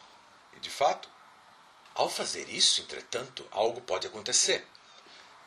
E 0.54 0.60
de 0.60 0.70
fato, 0.70 1.10
ao 1.94 2.10
fazer 2.10 2.50
isso, 2.50 2.82
entretanto, 2.82 3.48
algo 3.52 3.82
pode 3.82 4.08
acontecer. 4.08 4.66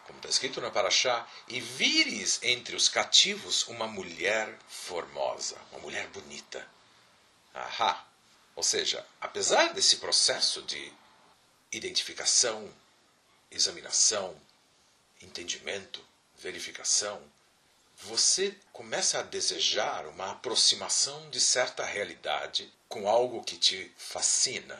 Como 0.07 0.19
está 0.19 0.29
escrito 0.29 0.61
na 0.61 0.71
Paraxá, 0.71 1.27
e 1.47 1.61
vires 1.61 2.41
entre 2.43 2.75
os 2.75 2.89
cativos 2.89 3.67
uma 3.69 3.87
mulher 3.87 4.59
formosa, 4.69 5.57
uma 5.71 5.81
mulher 5.81 6.09
bonita. 6.09 6.69
Ahá! 7.55 8.12
Ou 8.55 8.63
seja, 8.63 9.05
apesar 9.21 9.73
desse 9.73 9.97
processo 9.97 10.63
de 10.63 10.93
identificação, 11.71 12.73
examinação, 13.51 14.37
entendimento, 15.21 16.05
verificação, 16.39 17.23
você 18.03 18.55
começa 18.73 19.21
a 19.21 19.23
desejar 19.23 20.07
uma 20.07 20.33
aproximação 20.33 21.31
de 21.31 21.41
certa 21.41 21.85
realidade 21.85 22.73
com 22.89 23.09
algo 23.09 23.45
que 23.45 23.57
te 23.57 23.93
fascina. 23.97 24.79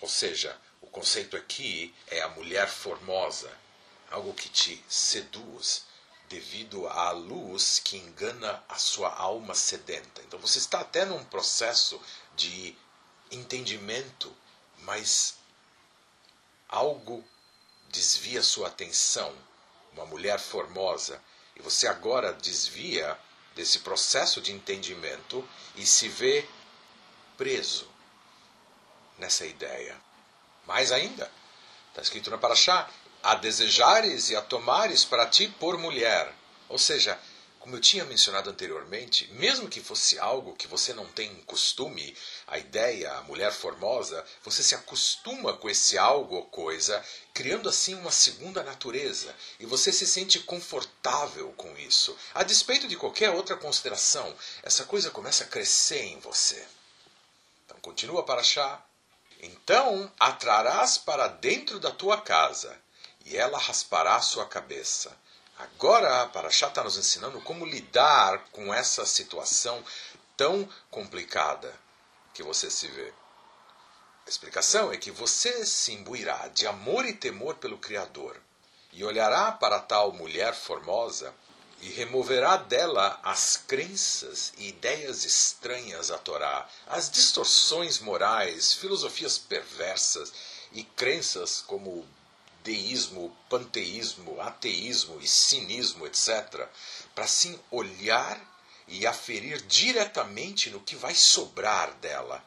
Ou 0.00 0.08
seja, 0.08 0.56
o 0.80 0.86
conceito 0.86 1.36
aqui 1.36 1.94
é 2.08 2.20
a 2.20 2.28
mulher 2.28 2.68
formosa, 2.68 3.50
algo 4.10 4.34
que 4.34 4.48
te 4.48 4.84
seduz 4.88 5.84
devido 6.28 6.86
à 6.88 7.10
luz 7.12 7.80
que 7.82 7.96
engana 7.96 8.62
a 8.68 8.76
sua 8.76 9.12
alma 9.14 9.54
sedenta. 9.54 10.22
Então 10.22 10.38
você 10.38 10.58
está 10.58 10.80
até 10.80 11.04
num 11.04 11.24
processo 11.24 12.00
de 12.36 12.76
entendimento, 13.30 14.34
mas 14.78 15.36
algo 16.68 17.24
desvia 17.88 18.42
sua 18.42 18.68
atenção, 18.68 19.34
uma 19.92 20.04
mulher 20.06 20.38
formosa, 20.38 21.20
e 21.56 21.62
você 21.62 21.86
agora 21.86 22.32
desvia 22.32 23.18
desse 23.54 23.80
processo 23.80 24.40
de 24.40 24.52
entendimento 24.52 25.48
e 25.76 25.86
se 25.86 26.08
vê 26.08 26.46
preso 27.36 27.88
nessa 29.18 29.46
ideia. 29.46 29.96
Mais 30.66 30.90
ainda, 30.90 31.30
está 31.90 32.02
escrito 32.02 32.30
na 32.30 32.38
Paraxá, 32.38 32.88
a 33.22 33.34
desejares 33.34 34.30
e 34.30 34.36
a 34.36 34.42
tomares 34.42 35.04
para 35.04 35.26
ti 35.26 35.48
por 35.48 35.78
mulher. 35.78 36.32
Ou 36.68 36.78
seja, 36.78 37.18
como 37.64 37.76
eu 37.76 37.80
tinha 37.80 38.04
mencionado 38.04 38.50
anteriormente, 38.50 39.26
mesmo 39.32 39.70
que 39.70 39.80
fosse 39.80 40.18
algo 40.18 40.54
que 40.54 40.68
você 40.68 40.92
não 40.92 41.06
tem 41.06 41.34
costume, 41.46 42.14
a 42.46 42.58
ideia, 42.58 43.10
a 43.14 43.22
mulher 43.22 43.54
formosa, 43.54 44.22
você 44.42 44.62
se 44.62 44.74
acostuma 44.74 45.56
com 45.56 45.70
esse 45.70 45.96
algo 45.96 46.34
ou 46.34 46.44
coisa, 46.44 47.02
criando 47.32 47.66
assim 47.66 47.94
uma 47.94 48.10
segunda 48.10 48.62
natureza, 48.62 49.34
e 49.58 49.64
você 49.64 49.90
se 49.90 50.06
sente 50.06 50.40
confortável 50.40 51.54
com 51.56 51.74
isso. 51.78 52.14
A 52.34 52.42
despeito 52.42 52.86
de 52.86 52.98
qualquer 52.98 53.30
outra 53.30 53.56
consideração, 53.56 54.36
essa 54.62 54.84
coisa 54.84 55.10
começa 55.10 55.44
a 55.44 55.46
crescer 55.46 56.04
em 56.04 56.18
você. 56.18 56.62
Então 57.64 57.78
continua 57.80 58.24
para 58.24 58.42
achar. 58.42 58.86
Então 59.40 60.12
atrarás 60.20 60.98
para 60.98 61.28
dentro 61.28 61.80
da 61.80 61.90
tua 61.90 62.20
casa, 62.20 62.78
e 63.24 63.38
ela 63.38 63.56
raspará 63.56 64.20
sua 64.20 64.44
cabeça 64.44 65.16
Agora, 65.58 66.22
a 66.22 66.26
Paraxá 66.26 66.68
está 66.68 66.82
nos 66.82 66.96
ensinando 66.96 67.40
como 67.40 67.64
lidar 67.64 68.46
com 68.50 68.74
essa 68.74 69.06
situação 69.06 69.84
tão 70.36 70.68
complicada 70.90 71.72
que 72.32 72.42
você 72.42 72.68
se 72.70 72.88
vê. 72.88 73.12
A 74.26 74.30
explicação 74.30 74.92
é 74.92 74.96
que 74.96 75.10
você 75.10 75.64
se 75.64 75.92
imbuirá 75.92 76.48
de 76.48 76.66
amor 76.66 77.04
e 77.04 77.12
temor 77.12 77.54
pelo 77.56 77.78
Criador 77.78 78.40
e 78.92 79.04
olhará 79.04 79.52
para 79.52 79.78
tal 79.78 80.12
mulher 80.12 80.54
formosa 80.54 81.34
e 81.80 81.90
removerá 81.90 82.56
dela 82.56 83.20
as 83.22 83.56
crenças 83.56 84.52
e 84.56 84.68
ideias 84.68 85.24
estranhas 85.24 86.10
à 86.10 86.16
Torá, 86.16 86.66
as 86.86 87.10
distorções 87.10 87.98
morais, 87.98 88.72
filosofias 88.72 89.36
perversas 89.38 90.32
e 90.72 90.82
crenças 90.82 91.60
como 91.60 92.08
deísmo, 92.64 93.36
panteísmo, 93.48 94.40
ateísmo 94.40 95.20
e 95.20 95.28
cinismo, 95.28 96.06
etc., 96.06 96.66
para 97.14 97.26
sim 97.26 97.60
olhar 97.70 98.40
e 98.88 99.06
aferir 99.06 99.60
diretamente 99.66 100.70
no 100.70 100.80
que 100.80 100.96
vai 100.96 101.14
sobrar 101.14 101.92
dela. 101.96 102.42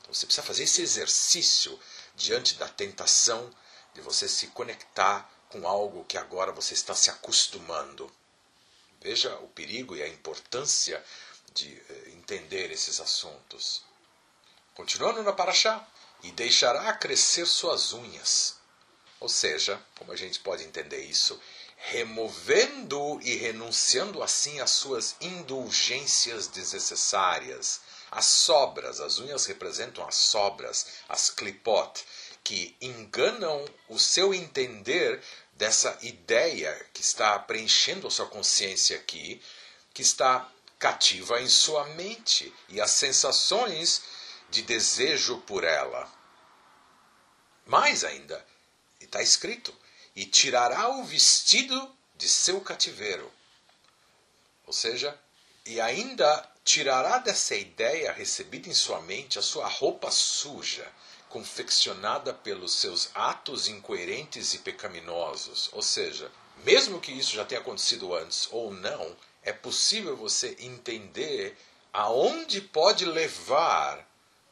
Então 0.00 0.12
você 0.12 0.26
precisa 0.26 0.46
fazer 0.46 0.64
esse 0.64 0.82
exercício 0.82 1.78
diante 2.16 2.54
da 2.54 2.68
tentação 2.68 3.48
de 3.94 4.00
você 4.00 4.28
se 4.28 4.48
conectar 4.48 5.30
com 5.48 5.66
algo 5.66 6.04
que 6.04 6.18
agora 6.18 6.52
você 6.52 6.74
está 6.74 6.94
se 6.94 7.08
acostumando. 7.08 8.12
Veja 9.00 9.34
o 9.36 9.48
perigo 9.48 9.96
e 9.96 10.02
a 10.02 10.08
importância 10.08 11.02
de 11.54 11.72
eh, 11.72 12.10
entender 12.14 12.70
esses 12.72 13.00
assuntos. 13.00 13.82
Continuando 14.74 15.22
na 15.22 15.32
Paraxá, 15.32 15.86
e 16.22 16.32
deixará 16.32 16.92
crescer 16.94 17.46
suas 17.46 17.92
unhas 17.92 18.57
ou 19.20 19.28
seja, 19.28 19.80
como 19.96 20.12
a 20.12 20.16
gente 20.16 20.40
pode 20.40 20.64
entender 20.64 21.02
isso, 21.02 21.40
removendo 21.76 23.20
e 23.22 23.36
renunciando 23.36 24.22
assim 24.22 24.60
às 24.60 24.70
suas 24.70 25.16
indulgências 25.20 26.48
desnecessárias. 26.48 27.80
As 28.10 28.24
sobras, 28.24 29.00
as 29.00 29.18
unhas 29.18 29.46
representam 29.46 30.06
as 30.06 30.14
sobras, 30.14 30.86
as 31.08 31.30
clipot, 31.30 32.04
que 32.42 32.74
enganam 32.80 33.64
o 33.88 33.98
seu 33.98 34.32
entender 34.32 35.22
dessa 35.52 35.98
ideia 36.02 36.86
que 36.94 37.02
está 37.02 37.38
preenchendo 37.38 38.06
a 38.06 38.10
sua 38.10 38.26
consciência 38.26 38.96
aqui, 38.96 39.42
que 39.92 40.02
está 40.02 40.50
cativa 40.78 41.40
em 41.42 41.48
sua 41.48 41.84
mente 41.88 42.54
e 42.68 42.80
as 42.80 42.92
sensações 42.92 44.02
de 44.48 44.62
desejo 44.62 45.38
por 45.42 45.64
ela. 45.64 46.10
Mais 47.66 48.04
ainda, 48.04 48.44
está 49.08 49.22
escrito: 49.22 49.74
e 50.14 50.24
tirará 50.24 50.88
o 50.88 51.04
vestido 51.04 51.90
de 52.16 52.28
seu 52.28 52.60
cativeiro. 52.60 53.30
Ou 54.66 54.72
seja, 54.72 55.18
e 55.64 55.80
ainda 55.80 56.48
tirará 56.64 57.18
dessa 57.18 57.54
ideia 57.54 58.12
recebida 58.12 58.68
em 58.68 58.74
sua 58.74 59.00
mente 59.00 59.38
a 59.38 59.42
sua 59.42 59.66
roupa 59.66 60.10
suja, 60.10 60.86
confeccionada 61.28 62.32
pelos 62.32 62.72
seus 62.72 63.10
atos 63.14 63.68
incoerentes 63.68 64.54
e 64.54 64.58
pecaminosos. 64.58 65.70
Ou 65.72 65.82
seja, 65.82 66.30
mesmo 66.64 67.00
que 67.00 67.12
isso 67.12 67.34
já 67.34 67.44
tenha 67.44 67.60
acontecido 67.60 68.14
antes 68.14 68.48
ou 68.50 68.72
não, 68.72 69.16
é 69.42 69.52
possível 69.52 70.16
você 70.16 70.56
entender 70.58 71.56
aonde 71.92 72.60
pode 72.60 73.04
levar 73.04 74.06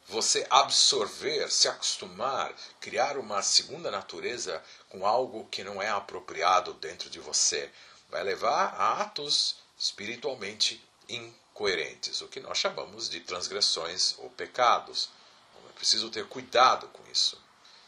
você 0.07 0.47
absorver, 0.49 1.51
se 1.51 1.67
acostumar, 1.67 2.53
criar 2.79 3.17
uma 3.17 3.41
segunda 3.41 3.91
natureza 3.91 4.63
com 4.89 5.05
algo 5.05 5.45
que 5.51 5.63
não 5.63 5.81
é 5.81 5.89
apropriado 5.89 6.73
dentro 6.75 7.09
de 7.09 7.19
você, 7.19 7.69
vai 8.09 8.23
levar 8.23 8.73
a 8.77 9.01
atos 9.01 9.57
espiritualmente 9.77 10.81
incoerentes, 11.09 12.21
o 12.21 12.27
que 12.27 12.39
nós 12.39 12.57
chamamos 12.57 13.09
de 13.09 13.19
transgressões 13.19 14.15
ou 14.19 14.29
pecados. 14.29 15.09
Então, 15.51 15.69
é 15.69 15.73
preciso 15.73 16.09
ter 16.09 16.25
cuidado 16.27 16.87
com 16.87 17.03
isso. 17.11 17.39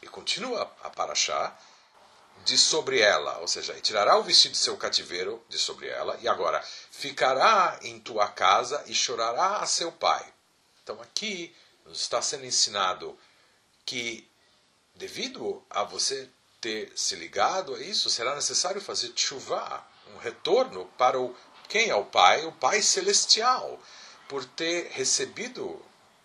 E 0.01 0.07
continua 0.07 0.63
a 0.83 0.89
Paraxá 0.89 1.57
de 2.43 2.57
sobre 2.57 2.99
ela, 2.99 3.37
ou 3.39 3.47
seja, 3.47 3.77
e 3.77 3.81
tirará 3.81 4.17
o 4.17 4.23
vestido 4.23 4.53
de 4.53 4.57
seu 4.57 4.77
cativeiro 4.77 5.43
de 5.49 5.57
sobre 5.57 5.87
ela, 5.87 6.17
e 6.21 6.27
agora 6.27 6.61
ficará 6.91 7.79
em 7.81 7.99
tua 7.99 8.27
casa 8.27 8.83
e 8.87 8.93
chorará 8.93 9.57
a 9.57 9.65
seu 9.65 9.91
pai. 9.91 10.33
Então 10.83 11.01
aqui 11.01 11.53
nos 11.89 12.01
está 12.01 12.21
sendo 12.21 12.45
ensinado 12.45 13.17
que, 13.85 14.29
devido 14.95 15.63
a 15.69 15.83
você 15.83 16.29
ter 16.61 16.93
se 16.95 17.15
ligado 17.15 17.73
a 17.73 17.81
isso, 17.81 18.09
será 18.09 18.35
necessário 18.35 18.79
fazer 18.79 19.11
chuva, 19.15 19.85
um 20.13 20.17
retorno 20.17 20.85
para 20.97 21.19
o 21.19 21.35
quem 21.67 21.89
é 21.89 21.95
o 21.95 22.05
Pai? 22.05 22.45
O 22.45 22.51
Pai 22.51 22.81
Celestial, 22.81 23.79
por 24.27 24.43
ter 24.43 24.87
recebido 24.91 25.79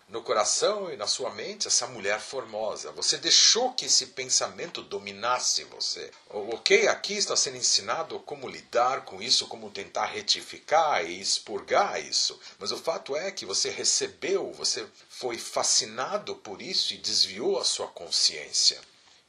no 0.07 0.21
coração 0.21 0.91
e 0.91 0.97
na 0.97 1.07
sua 1.07 1.31
mente 1.31 1.67
essa 1.67 1.87
mulher 1.87 2.19
formosa. 2.19 2.91
Você 2.91 3.17
deixou 3.17 3.73
que 3.73 3.85
esse 3.85 4.07
pensamento 4.07 4.81
dominasse 4.83 5.63
você. 5.65 6.11
Ok, 6.29 6.87
aqui 6.87 7.13
está 7.13 7.35
sendo 7.35 7.57
ensinado 7.57 8.19
como 8.19 8.47
lidar 8.47 9.03
com 9.03 9.21
isso, 9.21 9.47
como 9.47 9.71
tentar 9.71 10.05
retificar 10.05 11.03
e 11.05 11.19
expurgar 11.19 11.99
isso. 11.99 12.39
Mas 12.59 12.71
o 12.71 12.77
fato 12.77 13.15
é 13.15 13.31
que 13.31 13.45
você 13.45 13.69
recebeu, 13.69 14.51
você 14.53 14.87
foi 15.09 15.37
fascinado 15.37 16.35
por 16.35 16.61
isso 16.61 16.93
e 16.93 16.97
desviou 16.97 17.59
a 17.59 17.63
sua 17.63 17.87
consciência. 17.87 18.79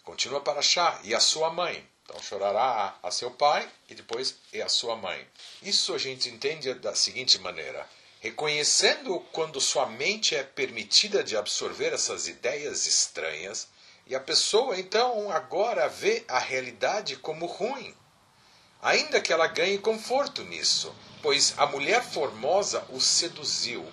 Continua 0.04 0.40
para 0.40 0.60
achar. 0.60 1.00
E 1.04 1.14
a 1.14 1.20
sua 1.20 1.50
mãe? 1.50 1.86
Então 2.04 2.22
chorará 2.22 2.96
a 3.02 3.10
seu 3.10 3.32
pai 3.32 3.68
e 3.88 3.94
depois 3.94 4.36
é 4.52 4.62
a 4.62 4.68
sua 4.68 4.94
mãe. 4.94 5.26
Isso 5.60 5.92
a 5.92 5.98
gente 5.98 6.28
entende 6.28 6.72
da 6.74 6.94
seguinte 6.94 7.38
maneira 7.40 7.88
reconhecendo 8.26 9.20
quando 9.30 9.60
sua 9.60 9.86
mente 9.86 10.34
é 10.34 10.42
permitida 10.42 11.22
de 11.22 11.36
absorver 11.36 11.92
essas 11.92 12.26
ideias 12.26 12.84
estranhas, 12.84 13.68
e 14.04 14.16
a 14.16 14.20
pessoa 14.20 14.78
então 14.80 15.30
agora 15.30 15.88
vê 15.88 16.24
a 16.26 16.40
realidade 16.40 17.14
como 17.14 17.46
ruim, 17.46 17.94
ainda 18.82 19.20
que 19.20 19.32
ela 19.32 19.46
ganhe 19.46 19.78
conforto 19.78 20.42
nisso, 20.42 20.92
pois 21.22 21.54
a 21.56 21.66
mulher 21.66 22.02
formosa 22.02 22.84
o 22.88 23.00
seduziu. 23.00 23.86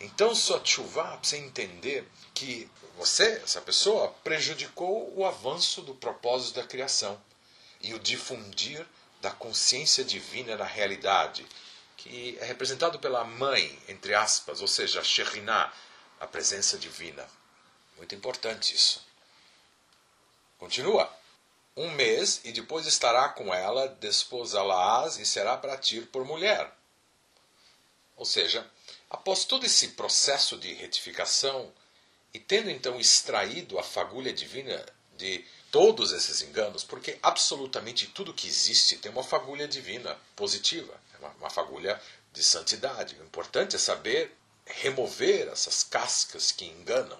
Então 0.00 0.34
sua 0.34 0.60
chuva 0.64 1.16
precisa 1.18 1.42
entender 1.42 2.08
que 2.34 2.68
você, 2.98 3.40
essa 3.44 3.60
pessoa, 3.60 4.08
prejudicou 4.24 5.12
o 5.16 5.24
avanço 5.24 5.80
do 5.80 5.94
propósito 5.94 6.56
da 6.56 6.66
criação 6.66 7.20
e 7.80 7.94
o 7.94 8.00
difundir 8.00 8.84
da 9.20 9.30
consciência 9.30 10.02
divina 10.02 10.56
na 10.56 10.64
realidade, 10.64 11.46
que 11.96 12.36
é 12.40 12.44
representado 12.44 12.98
pela 12.98 13.24
mãe, 13.24 13.78
entre 13.88 14.14
aspas, 14.14 14.60
ou 14.60 14.68
seja, 14.68 15.00
a 15.00 15.04
Shekhinah, 15.04 15.72
a 16.20 16.26
presença 16.26 16.78
divina. 16.78 17.26
Muito 17.96 18.14
importante 18.14 18.74
isso. 18.74 19.04
Continua. 20.58 21.10
um 21.76 21.90
mês 21.90 22.40
e 22.42 22.52
depois 22.52 22.86
estará 22.86 23.28
com 23.28 23.52
ela, 23.52 23.86
desposá-la-ás 23.86 25.18
e 25.18 25.26
será 25.26 25.58
para 25.58 25.76
ti 25.76 26.00
por 26.00 26.24
mulher. 26.24 26.72
Ou 28.16 28.24
seja, 28.24 28.66
após 29.10 29.44
todo 29.44 29.66
esse 29.66 29.88
processo 29.88 30.56
de 30.56 30.72
retificação, 30.72 31.70
e 32.32 32.38
tendo 32.38 32.70
então 32.70 32.98
extraído 32.98 33.78
a 33.78 33.82
fagulha 33.82 34.32
divina 34.32 34.84
de 35.16 35.44
todos 35.70 36.12
esses 36.12 36.42
enganos, 36.42 36.84
porque 36.84 37.18
absolutamente 37.22 38.06
tudo 38.06 38.34
que 38.34 38.46
existe 38.46 38.96
tem 38.96 39.10
uma 39.10 39.22
fagulha 39.22 39.66
divina 39.66 40.18
positiva, 40.34 40.98
uma, 41.26 41.34
uma 41.40 41.50
fagulha 41.50 42.00
de 42.32 42.42
santidade. 42.42 43.16
O 43.16 43.24
importante 43.24 43.76
é 43.76 43.78
saber 43.78 44.36
remover 44.64 45.48
essas 45.48 45.82
cascas 45.84 46.50
que 46.50 46.64
enganam 46.64 47.18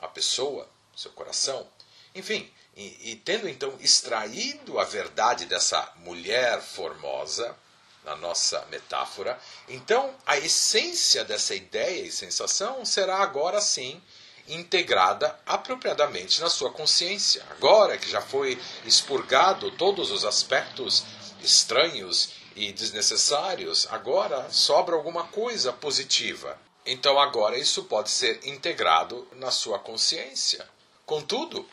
a 0.00 0.08
pessoa, 0.08 0.68
seu 0.96 1.12
coração. 1.12 1.68
Enfim, 2.14 2.52
e, 2.76 3.12
e 3.12 3.16
tendo 3.16 3.48
então 3.48 3.76
extraído 3.80 4.78
a 4.78 4.84
verdade 4.84 5.46
dessa 5.46 5.92
mulher 5.96 6.60
formosa, 6.60 7.56
na 8.04 8.16
nossa 8.16 8.66
metáfora, 8.70 9.38
então 9.68 10.14
a 10.26 10.36
essência 10.36 11.24
dessa 11.24 11.54
ideia 11.54 12.02
e 12.02 12.10
sensação 12.10 12.84
será 12.84 13.18
agora 13.18 13.60
sim 13.60 14.02
integrada 14.48 15.38
apropriadamente 15.46 16.40
na 16.40 16.50
sua 16.50 16.72
consciência. 16.72 17.44
Agora 17.50 17.96
que 17.96 18.10
já 18.10 18.20
foi 18.20 18.60
expurgado 18.84 19.70
todos 19.72 20.10
os 20.10 20.24
aspectos 20.24 21.04
estranhos 21.40 22.30
e 22.56 22.72
desnecessários, 22.72 23.86
agora 23.90 24.50
sobra 24.50 24.94
alguma 24.94 25.24
coisa 25.28 25.72
positiva. 25.72 26.58
Então 26.84 27.18
agora 27.18 27.58
isso 27.58 27.84
pode 27.84 28.10
ser 28.10 28.40
integrado 28.46 29.26
na 29.32 29.50
sua 29.50 29.78
consciência. 29.78 30.68
Contudo, 31.06 31.68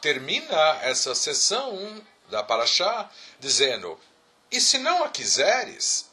termina 0.00 0.78
essa 0.82 1.14
sessão 1.14 2.02
da 2.28 2.42
Paraxá 2.42 3.10
dizendo: 3.38 3.98
E 4.50 4.60
se 4.60 4.78
não 4.78 5.04
a 5.04 5.08
quiseres, 5.08 6.10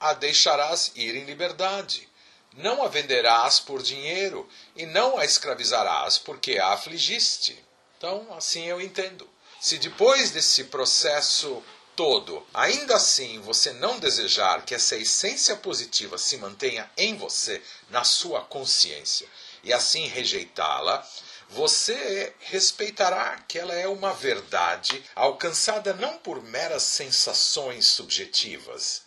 a 0.00 0.12
deixarás 0.12 0.92
ir 0.94 1.14
em 1.14 1.24
liberdade. 1.24 2.08
Não 2.54 2.82
a 2.82 2.88
venderás 2.88 3.60
por 3.60 3.82
dinheiro 3.82 4.48
e 4.74 4.86
não 4.86 5.18
a 5.18 5.24
escravizarás 5.24 6.16
porque 6.16 6.58
a 6.58 6.72
afligiste. 6.72 7.62
Então, 7.98 8.26
assim 8.34 8.64
eu 8.64 8.80
entendo. 8.80 9.28
Se 9.60 9.78
depois 9.78 10.30
desse 10.30 10.64
processo 10.64 11.62
todo, 11.96 12.46
ainda 12.52 12.94
assim 12.94 13.40
você 13.40 13.72
não 13.72 13.98
desejar 13.98 14.64
que 14.64 14.74
essa 14.74 14.94
essência 14.94 15.56
positiva 15.56 16.18
se 16.18 16.36
mantenha 16.36 16.88
em 16.96 17.16
você, 17.16 17.62
na 17.88 18.04
sua 18.04 18.42
consciência, 18.42 19.26
e 19.64 19.72
assim 19.72 20.06
rejeitá-la, 20.06 21.04
você 21.48 22.34
respeitará 22.40 23.38
que 23.48 23.58
ela 23.58 23.74
é 23.74 23.88
uma 23.88 24.12
verdade 24.12 25.02
alcançada 25.14 25.94
não 25.94 26.18
por 26.18 26.42
meras 26.42 26.82
sensações 26.82 27.86
subjetivas, 27.86 29.02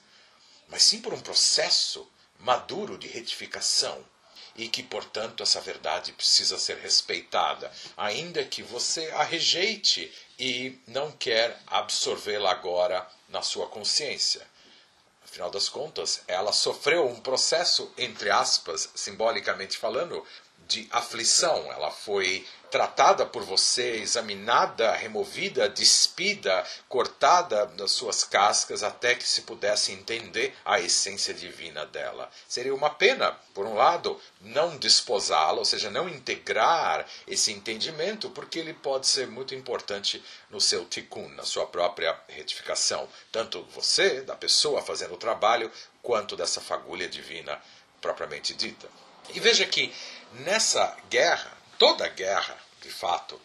mas 0.67 0.83
sim 0.83 0.99
por 0.99 1.13
um 1.13 1.19
processo 1.19 2.09
maduro 2.39 2.97
de 2.97 3.07
retificação 3.07 4.03
e 4.55 4.67
que, 4.67 4.83
portanto, 4.83 5.43
essa 5.43 5.61
verdade 5.61 6.11
precisa 6.13 6.57
ser 6.57 6.77
respeitada, 6.77 7.71
ainda 7.95 8.43
que 8.43 8.61
você 8.61 9.07
a 9.11 9.23
rejeite 9.23 10.11
e 10.37 10.77
não 10.87 11.11
quer 11.11 11.59
absorvê-la 11.67 12.51
agora 12.51 13.07
na 13.27 13.41
sua 13.41 13.67
consciência. 13.67 14.45
Afinal 15.23 15.51
das 15.51 15.69
contas, 15.69 16.21
ela 16.27 16.51
sofreu 16.51 17.07
um 17.07 17.19
processo, 17.19 17.91
entre 17.97 18.31
aspas, 18.31 18.89
simbolicamente 18.95 19.77
falando, 19.77 20.25
de 20.69 20.87
aflição. 20.91 21.71
Ela 21.73 21.89
foi 21.89 22.45
tratada 22.69 23.25
por 23.25 23.41
você, 23.41 23.95
examinada, 23.95 24.93
removida, 24.93 25.67
despida, 25.67 26.63
cortada 26.87 27.65
das 27.65 27.91
suas 27.91 28.23
cascas 28.23 28.83
até 28.83 29.15
que 29.15 29.27
se 29.27 29.41
pudesse 29.41 29.91
entender 29.91 30.55
a 30.63 30.79
essência 30.79 31.33
divina 31.33 31.83
dela. 31.87 32.29
Seria 32.47 32.73
uma 32.73 32.91
pena, 32.91 33.31
por 33.55 33.65
um 33.65 33.73
lado, 33.73 34.21
não 34.39 34.77
desposá-la, 34.77 35.57
ou 35.57 35.65
seja, 35.65 35.89
não 35.89 36.07
integrar 36.07 37.07
esse 37.27 37.51
entendimento, 37.51 38.29
porque 38.29 38.59
ele 38.59 38.75
pode 38.75 39.07
ser 39.07 39.27
muito 39.27 39.55
importante 39.55 40.23
no 40.51 40.61
seu 40.61 40.85
tikkun, 40.85 41.29
na 41.29 41.43
sua 41.43 41.65
própria 41.65 42.15
retificação, 42.27 43.09
tanto 43.31 43.63
você, 43.73 44.21
da 44.21 44.35
pessoa 44.35 44.83
fazendo 44.83 45.15
o 45.15 45.17
trabalho, 45.17 45.71
quanto 46.03 46.35
dessa 46.35 46.61
fagulha 46.61 47.09
divina 47.09 47.59
propriamente 47.99 48.53
dita. 48.53 48.87
E 49.33 49.39
veja 49.39 49.65
que 49.65 49.93
nessa 50.33 50.97
guerra, 51.09 51.51
toda 51.77 52.07
guerra, 52.07 52.57
de 52.81 52.89
fato, 52.89 53.39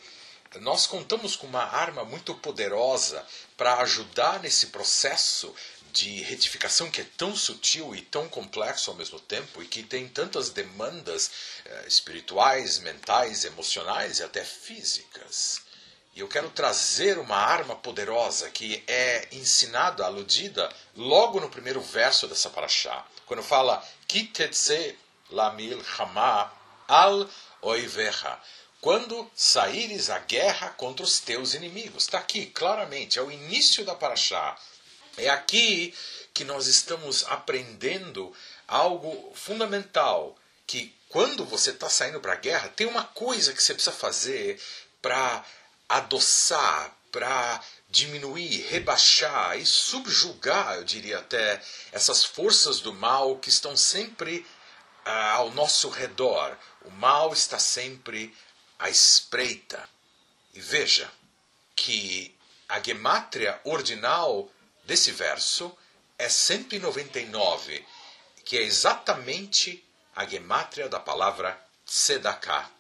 nós 0.61 0.87
contamos 0.87 1.35
com 1.35 1.47
uma 1.47 1.65
arma 1.65 2.05
muito 2.05 2.35
poderosa 2.37 3.25
para 3.57 3.79
ajudar 3.81 4.41
nesse 4.41 4.69
processo 4.69 5.55
de 5.93 6.23
retificação 6.23 6.91
que 6.91 7.01
é 7.01 7.07
tão 7.17 7.37
sutil 7.37 7.95
e 7.95 8.01
tão 8.01 8.29
complexo 8.29 8.91
ao 8.91 8.97
mesmo 8.97 9.21
tempo 9.21 9.63
e 9.63 9.67
que 9.67 9.83
tem 9.83 10.09
tantas 10.09 10.51
demandas 10.51 11.31
eh, 11.65 11.85
espirituais, 11.87 12.79
mentais, 12.79 13.45
emocionais 13.45 14.19
e 14.19 14.25
até 14.25 14.45
físicas. 14.45 15.63
E 16.15 16.21
eu 16.21 16.29
quero 16.29 16.51
trazer 16.51 17.19
uma 17.19 17.37
arma 17.37 17.77
poderosa 17.77 18.51
que 18.51 18.83
é 18.87 19.29
ensinada, 19.33 20.05
aludida, 20.05 20.73
logo 20.97 21.41
no 21.41 21.51
primeiro 21.51 21.81
verso 21.81 22.27
dessa 22.27 22.51
paraxá. 22.51 23.05
Quando 23.27 23.43
fala 23.43 23.85
Kitetse 24.07 24.97
lamil 25.31 25.83
chama 25.85 26.53
al 26.89 27.29
oivecha. 27.61 28.39
Quando 28.81 29.31
saíres 29.35 30.11
à 30.11 30.19
guerra 30.19 30.69
contra 30.71 31.05
os 31.05 31.19
teus 31.19 31.55
inimigos. 31.55 32.05
Está 32.05 32.19
aqui, 32.19 32.47
claramente, 32.47 33.19
é 33.19 33.23
o 33.23 33.31
início 33.31 33.85
da 33.85 33.95
Paraxá. 33.95 34.59
É 35.17 35.31
aqui 35.31 35.95
que 36.35 36.45
nós 36.45 36.67
estamos 36.67 37.25
aprendendo 37.29 38.35
algo 38.69 39.33
fundamental. 39.35 40.37
Que 40.67 40.95
quando 41.09 41.45
você 41.45 41.71
está 41.71 41.89
saindo 41.89 42.21
para 42.21 42.33
a 42.33 42.37
guerra, 42.37 42.69
tem 42.69 42.87
uma 42.87 43.05
coisa 43.05 43.53
que 43.55 43.63
você 43.63 43.73
precisa 43.73 43.95
fazer 43.95 44.61
para 45.01 45.45
adoçar, 45.89 46.95
para 47.13 47.61
diminuir, 47.89 48.67
rebaixar 48.69 49.57
e 49.57 49.65
subjugar, 49.65 50.75
eu 50.75 50.85
diria 50.85 51.19
até, 51.19 51.63
essas 51.93 52.25
forças 52.25 52.81
do 52.81 52.93
mal 52.93 53.37
que 53.39 53.49
estão 53.49 53.77
sempre 53.77 54.45
ah, 55.05 55.35
ao 55.35 55.51
nosso 55.53 55.89
redor. 55.89 56.59
O 56.85 56.91
mal 56.91 57.33
está 57.33 57.59
sempre 57.59 58.35
à 58.79 58.89
espreita. 58.89 59.89
E 60.53 60.61
veja 60.61 61.11
que 61.75 62.35
a 62.69 62.81
gemátria 62.81 63.61
ordinal 63.65 64.51
desse 64.85 65.11
verso 65.11 65.77
é 66.19 66.29
199, 66.29 67.85
que 68.45 68.57
é 68.57 68.63
exatamente 68.63 69.85
a 70.15 70.25
gemátria 70.27 70.89
da 70.89 71.01
palavra 71.01 71.59
tzedakah. 71.87 72.71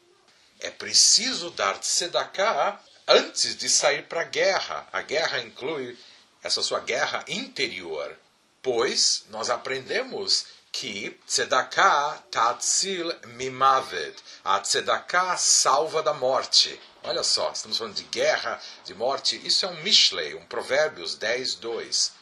É 0.60 0.70
preciso 0.70 1.50
dar 1.50 1.78
tzedakah 1.78 2.80
antes 3.06 3.56
de 3.56 3.68
sair 3.68 4.04
para 4.04 4.22
a 4.22 4.24
guerra. 4.24 4.86
A 4.92 5.02
guerra 5.02 5.40
inclui 5.40 5.98
essa 6.42 6.62
sua 6.62 6.80
guerra 6.80 7.24
interior, 7.26 8.16
pois 8.62 9.24
nós 9.30 9.50
aprendemos 9.50 10.46
que 10.74 11.16
tzedakah 11.28 12.24
tatzil 12.32 13.14
mimavet. 13.38 14.16
A 14.44 14.58
tzedakah 14.58 15.38
salva 15.38 16.02
da 16.02 16.12
morte. 16.12 16.80
Olha 17.04 17.22
só, 17.22 17.52
estamos 17.52 17.78
falando 17.78 17.94
de 17.94 18.02
guerra, 18.04 18.60
de 18.84 18.92
morte. 18.92 19.40
Isso 19.46 19.64
é 19.64 19.68
um 19.68 19.82
Mishlei, 19.82 20.34
um 20.34 20.44
Provérbios 20.46 21.14
10, 21.14 21.54
2. 21.56 22.12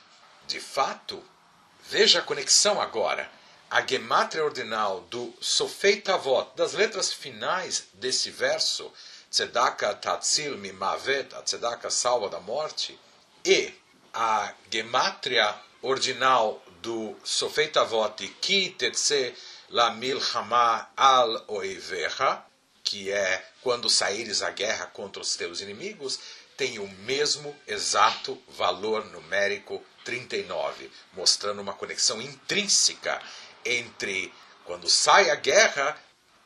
De 0.47 0.61
fato, 0.61 1.25
veja 1.89 2.19
a 2.19 2.23
conexão 2.23 2.79
agora. 2.79 3.27
A 3.71 3.81
gemátria 3.81 4.45
ordinal 4.45 5.01
do 5.09 5.33
Sofeitavot, 5.41 6.55
das 6.55 6.75
letras 6.75 7.11
finais 7.11 7.85
desse 7.95 8.31
verso, 8.31 8.93
tzedakah 9.31 9.95
tatzil 9.95 10.59
mimavet, 10.59 11.33
a 11.33 11.41
tzedakah 11.41 11.91
salva 11.91 12.29
da 12.29 12.39
morte, 12.39 13.01
e 13.47 13.73
a 14.13 14.53
gemátria 14.71 15.59
ordinal 15.81 16.63
do 16.83 17.17
Sofeit 17.23 17.77
Avot 17.77 18.29
Ki 18.41 18.71
Tetse 18.71 19.35
La 19.71 19.93
Milchama 19.93 20.91
Al 20.97 21.45
Oivecha, 21.47 22.45
que 22.83 23.11
é 23.11 23.45
quando 23.63 23.89
saíres 23.89 24.43
à 24.43 24.51
guerra 24.51 24.87
contra 24.87 25.23
os 25.23 25.37
teus 25.37 25.61
inimigos, 25.61 26.19
tem 26.57 26.81
o 26.81 26.89
mesmo 26.89 27.57
exato 27.69 28.37
valor 28.49 29.05
numérico 29.07 29.81
39, 30.05 30.91
mostrando 31.13 31.63
uma 31.63 31.73
conexão 31.73 32.21
intrínseca 32.21 33.23
entre 33.65 34.35
quando 34.65 34.91
sai 34.91 35.31
a 35.31 35.37
guerra, 35.37 35.97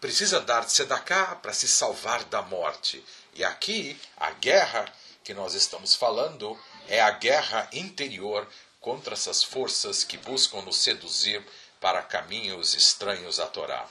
precisa 0.01 0.39
dar 0.39 0.67
tzedakah 0.67 1.37
para 1.37 1.55
se 1.55 1.67
salvar 1.67 2.25
da 2.25 2.43
morte. 2.43 3.03
E 3.35 3.43
aqui, 3.43 3.99
a 4.19 4.31
guerra 4.33 4.85
que 5.25 5.33
nós 5.33 5.55
estamos 5.55 5.95
falando 5.95 6.57
é 6.89 7.01
a 7.01 7.11
guerra 7.11 7.69
interior 7.73 8.47
contra 8.87 9.15
essas 9.15 9.43
forças 9.43 10.05
que 10.05 10.17
buscam 10.17 10.63
nos 10.63 10.77
seduzir 10.77 11.45
para 11.81 12.05
caminhos 12.05 12.73
estranhos 12.73 13.41
à 13.41 13.47
Torá. 13.49 13.85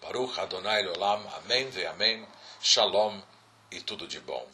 Baruch 0.00 0.40
Adonai 0.40 0.86
Olam, 0.86 1.28
Amém 1.36 1.68
ve 1.68 1.84
Amém, 1.84 2.26
Shalom 2.58 3.20
e 3.70 3.82
tudo 3.82 4.08
de 4.08 4.18
bom. 4.20 4.48